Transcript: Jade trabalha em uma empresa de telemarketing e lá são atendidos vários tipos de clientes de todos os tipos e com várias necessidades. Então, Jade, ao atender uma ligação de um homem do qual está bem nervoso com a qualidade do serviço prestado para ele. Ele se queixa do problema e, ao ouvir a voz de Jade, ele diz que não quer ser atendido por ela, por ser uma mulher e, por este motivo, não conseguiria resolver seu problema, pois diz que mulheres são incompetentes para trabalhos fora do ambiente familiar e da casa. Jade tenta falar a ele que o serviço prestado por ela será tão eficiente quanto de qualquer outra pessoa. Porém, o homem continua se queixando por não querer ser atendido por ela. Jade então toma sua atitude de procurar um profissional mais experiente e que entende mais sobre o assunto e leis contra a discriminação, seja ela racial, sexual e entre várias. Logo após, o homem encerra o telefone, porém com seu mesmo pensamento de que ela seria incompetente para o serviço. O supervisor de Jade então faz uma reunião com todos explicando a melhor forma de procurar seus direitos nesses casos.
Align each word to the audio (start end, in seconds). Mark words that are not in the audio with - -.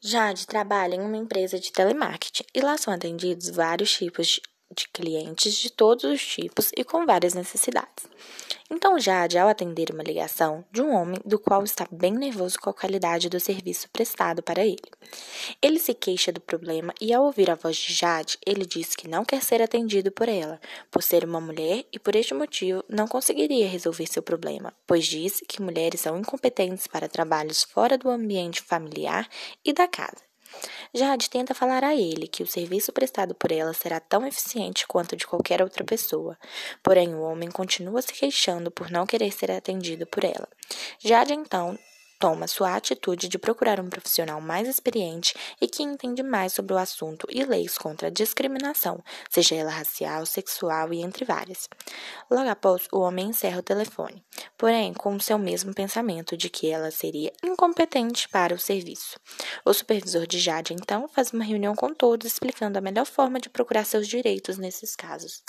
Jade 0.00 0.46
trabalha 0.46 0.94
em 0.94 1.00
uma 1.00 1.16
empresa 1.16 1.58
de 1.58 1.72
telemarketing 1.72 2.44
e 2.54 2.60
lá 2.60 2.78
são 2.78 2.92
atendidos 2.94 3.48
vários 3.50 3.92
tipos 3.92 4.28
de 4.28 4.42
clientes 4.92 5.54
de 5.54 5.70
todos 5.70 6.04
os 6.04 6.24
tipos 6.26 6.70
e 6.76 6.84
com 6.84 7.06
várias 7.06 7.34
necessidades. 7.34 8.06
Então, 8.70 8.98
Jade, 8.98 9.38
ao 9.38 9.48
atender 9.48 9.90
uma 9.90 10.02
ligação 10.02 10.64
de 10.70 10.82
um 10.82 10.94
homem 10.94 11.18
do 11.24 11.38
qual 11.38 11.64
está 11.64 11.86
bem 11.90 12.12
nervoso 12.12 12.58
com 12.60 12.68
a 12.68 12.74
qualidade 12.74 13.30
do 13.30 13.40
serviço 13.40 13.88
prestado 13.90 14.42
para 14.42 14.64
ele. 14.64 14.76
Ele 15.62 15.78
se 15.78 15.94
queixa 15.94 16.30
do 16.30 16.40
problema 16.40 16.92
e, 17.00 17.14
ao 17.14 17.24
ouvir 17.24 17.50
a 17.50 17.54
voz 17.54 17.76
de 17.76 17.94
Jade, 17.94 18.36
ele 18.46 18.66
diz 18.66 18.94
que 18.94 19.08
não 19.08 19.24
quer 19.24 19.42
ser 19.42 19.62
atendido 19.62 20.12
por 20.12 20.28
ela, 20.28 20.60
por 20.90 21.02
ser 21.02 21.24
uma 21.24 21.40
mulher 21.40 21.86
e, 21.90 21.98
por 21.98 22.14
este 22.14 22.34
motivo, 22.34 22.84
não 22.88 23.08
conseguiria 23.08 23.66
resolver 23.66 24.06
seu 24.06 24.22
problema, 24.22 24.74
pois 24.86 25.06
diz 25.06 25.42
que 25.48 25.62
mulheres 25.62 26.00
são 26.00 26.18
incompetentes 26.18 26.86
para 26.86 27.08
trabalhos 27.08 27.62
fora 27.62 27.96
do 27.96 28.10
ambiente 28.10 28.60
familiar 28.60 29.26
e 29.64 29.72
da 29.72 29.88
casa. 29.88 30.28
Jade 30.94 31.28
tenta 31.28 31.54
falar 31.54 31.84
a 31.84 31.94
ele 31.94 32.26
que 32.26 32.42
o 32.42 32.46
serviço 32.46 32.92
prestado 32.92 33.34
por 33.34 33.52
ela 33.52 33.72
será 33.72 34.00
tão 34.00 34.26
eficiente 34.26 34.86
quanto 34.86 35.16
de 35.16 35.26
qualquer 35.26 35.62
outra 35.62 35.84
pessoa. 35.84 36.36
Porém, 36.82 37.14
o 37.14 37.22
homem 37.22 37.50
continua 37.50 38.02
se 38.02 38.12
queixando 38.12 38.70
por 38.70 38.90
não 38.90 39.06
querer 39.06 39.32
ser 39.32 39.50
atendido 39.50 40.06
por 40.06 40.24
ela. 40.24 40.48
Jade 40.98 41.32
então 41.32 41.78
toma 42.18 42.48
sua 42.48 42.74
atitude 42.74 43.28
de 43.28 43.38
procurar 43.38 43.78
um 43.78 43.88
profissional 43.88 44.40
mais 44.40 44.66
experiente 44.66 45.34
e 45.60 45.68
que 45.68 45.82
entende 45.82 46.22
mais 46.22 46.52
sobre 46.52 46.74
o 46.74 46.78
assunto 46.78 47.26
e 47.30 47.44
leis 47.44 47.78
contra 47.78 48.08
a 48.08 48.10
discriminação, 48.10 49.02
seja 49.30 49.54
ela 49.54 49.70
racial, 49.70 50.26
sexual 50.26 50.92
e 50.92 51.00
entre 51.00 51.24
várias. 51.24 51.68
Logo 52.30 52.48
após, 52.48 52.88
o 52.92 53.00
homem 53.00 53.28
encerra 53.28 53.60
o 53.60 53.62
telefone, 53.62 54.24
porém 54.58 54.92
com 54.92 55.18
seu 55.20 55.38
mesmo 55.38 55.72
pensamento 55.72 56.36
de 56.36 56.50
que 56.50 56.68
ela 56.68 56.90
seria 56.90 57.32
incompetente 57.42 58.28
para 58.28 58.54
o 58.54 58.58
serviço. 58.58 59.18
O 59.64 59.72
supervisor 59.72 60.26
de 60.26 60.40
Jade 60.40 60.74
então 60.74 61.08
faz 61.08 61.32
uma 61.32 61.44
reunião 61.44 61.74
com 61.76 61.94
todos 61.94 62.26
explicando 62.26 62.76
a 62.76 62.82
melhor 62.82 63.06
forma 63.06 63.38
de 63.38 63.48
procurar 63.48 63.84
seus 63.84 64.08
direitos 64.08 64.58
nesses 64.58 64.96
casos. 64.96 65.42